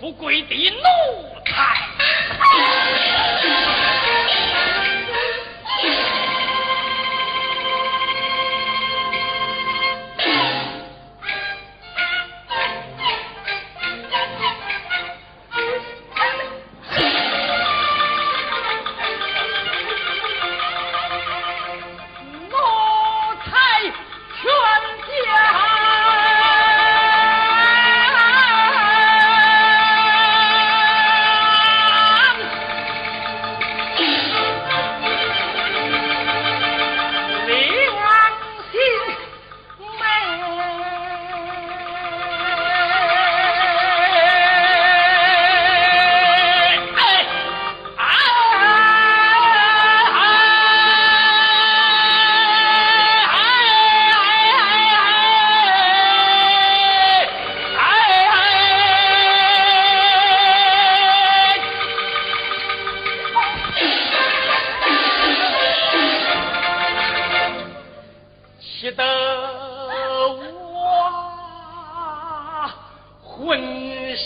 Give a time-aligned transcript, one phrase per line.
[0.00, 0.80] 富贵的奴
[1.44, 1.60] 才。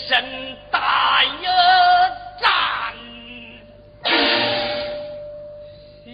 [0.07, 1.45] 身大一
[2.41, 2.93] 战
[6.03, 6.11] 心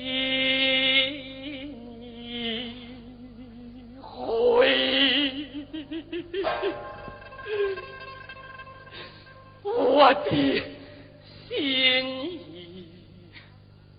[9.63, 10.63] 我的
[11.47, 11.55] 心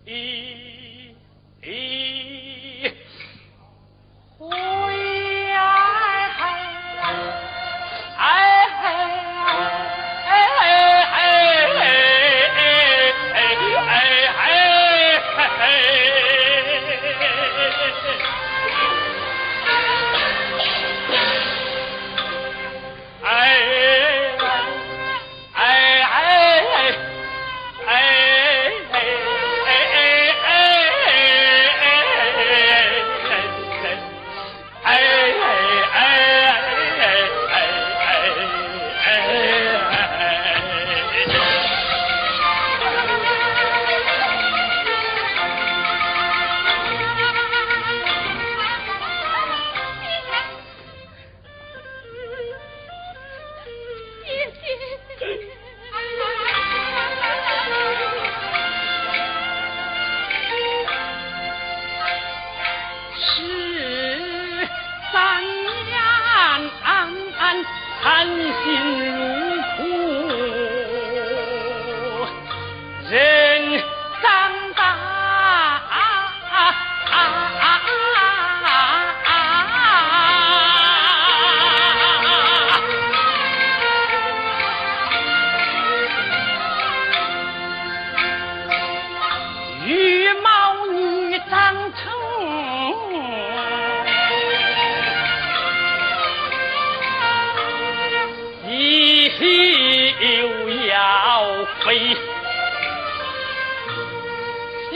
[0.07, 0.52] 意。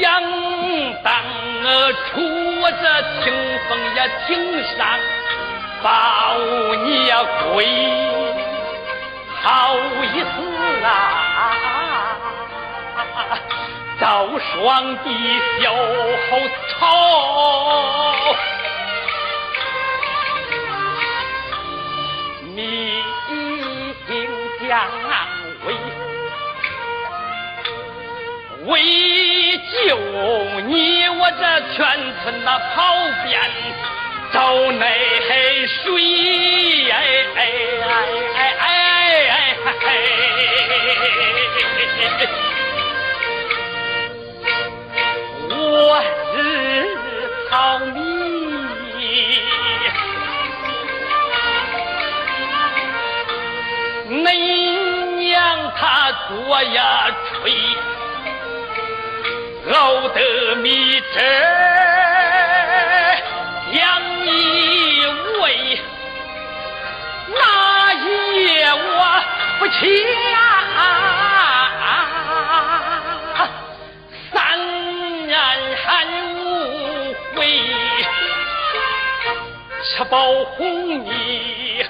[0.01, 0.23] 想
[1.03, 1.07] 当
[1.65, 2.05] 我出
[2.83, 2.85] 这
[3.23, 3.25] 清
[3.69, 4.29] 风呀，青
[4.77, 4.77] 山
[5.83, 5.89] 抱
[6.85, 7.13] 你呀
[7.53, 7.57] 归，
[9.43, 9.45] 好
[9.77, 10.35] 意思
[10.85, 10.89] 啊，
[14.01, 14.05] 早
[14.39, 15.07] 双的
[15.61, 15.65] 小
[16.79, 16.81] 草。
[22.55, 23.03] 你
[24.07, 24.09] 镜
[24.69, 24.71] 江。
[31.27, 31.43] 我这
[31.75, 31.83] 全
[32.23, 32.95] 村那跑
[33.25, 33.35] 遍
[34.33, 34.39] 找
[34.71, 34.85] 内
[35.67, 36.95] 水，哎
[37.35, 37.39] 哎
[37.83, 37.91] 哎
[38.31, 39.89] 哎哎哎！
[45.51, 45.59] 我
[46.31, 46.35] 是
[47.51, 47.51] 草
[47.81, 47.99] 民，
[54.09, 54.17] 恁
[55.17, 55.27] 娘
[55.77, 55.83] 她
[56.29, 57.35] 多呀吹。
[59.73, 61.21] 熬得米粥
[63.73, 65.05] 养你
[65.41, 65.81] 为，
[67.35, 69.21] 哪一我
[69.59, 69.75] 不起
[70.31, 70.37] 呀？
[74.33, 74.37] 三
[75.27, 75.35] 年
[76.37, 76.37] 无
[77.35, 77.37] 悔，
[79.83, 81.85] 吃饱哄你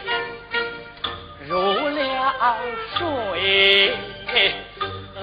[1.46, 2.56] 入了
[2.96, 3.94] 睡。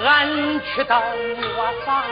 [0.03, 2.03] 俺去到磨坊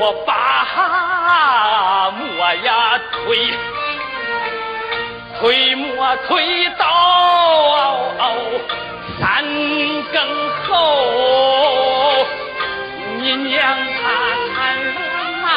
[0.00, 3.54] 我把磨呀推
[5.38, 6.84] 推磨推到
[9.20, 9.44] 三
[10.12, 10.16] 更
[10.64, 12.26] 后
[13.18, 14.08] 你娘她
[14.54, 14.56] 才
[15.44, 15.48] 啊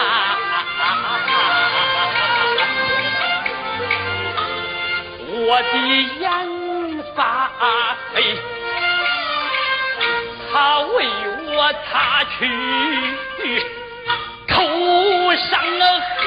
[5.47, 5.75] 我的
[6.19, 6.60] 眼
[7.21, 7.51] 发
[8.15, 8.35] 黑，
[10.51, 11.05] 他为
[11.55, 12.49] 我擦去
[14.47, 14.55] 头
[15.35, 16.25] 上的汗，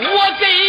[0.00, 0.65] 我给。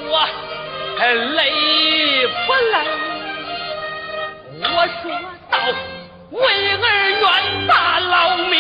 [0.10, 0.12] 我
[1.36, 2.76] 累不累？
[4.64, 5.04] 我说
[5.52, 5.54] 道：
[6.32, 7.24] 为儿愿
[7.68, 8.57] 大劳命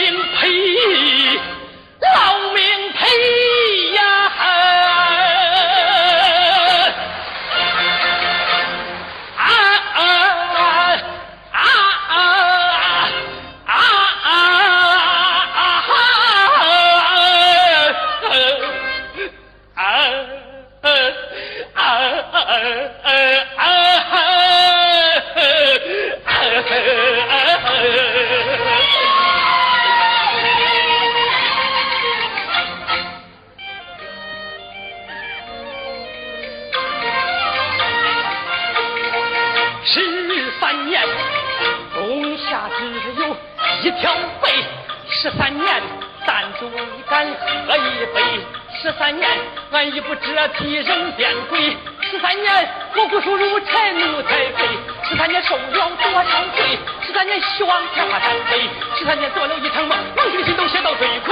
[49.07, 49.30] 三年，
[49.71, 50.21] 俺一不知
[50.57, 51.77] 替人变鬼。
[52.12, 54.68] 十三年，我骨瘦如柴，奴才废。
[55.09, 56.77] 十三年受了多少罪？
[57.06, 58.69] 十三年希望天花山飞。
[59.00, 61.07] 十三年做了一场梦，梦醒心都写到最。
[61.19, 61.31] 苦